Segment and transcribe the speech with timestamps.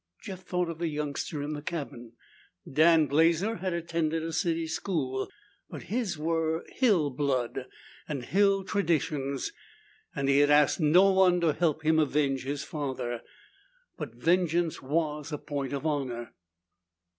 [0.23, 2.13] Jeff thought of the youngster in the cabin.
[2.67, 5.29] Dan Blazer had attended a city school,
[5.69, 7.67] but his were hill blood
[8.07, 9.51] and hill traditions.
[10.15, 13.21] He had asked no one to help him avenge his father,
[13.95, 16.33] but vengeance was a point of honor.